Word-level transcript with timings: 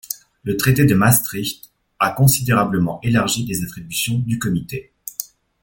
Le 0.45 0.57
Traité 0.57 0.83
de 0.85 0.95
Maastricht 0.95 1.69
a 1.99 2.09
considérablement 2.09 2.99
élargi 3.03 3.45
les 3.45 3.63
attributions 3.63 4.17
du 4.17 4.39
Comité. 4.39 4.93